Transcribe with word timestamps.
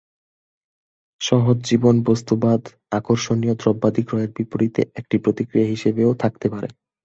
সহজ 1.21 1.57
জীবন 1.69 1.95
বস্তুবাদ, 2.03 2.61
আকর্ষণীয় 2.91 3.55
দ্রব্যাদি 3.55 4.03
ক্রয়ের 4.07 4.31
বিপরীতে 4.37 4.81
একটি 4.99 5.15
প্রতিক্রিয়া 5.17 5.67
হিসেবেও 5.67 6.11
থাকতে 6.23 6.47
পারে। 6.53 6.67